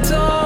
door 0.00 0.37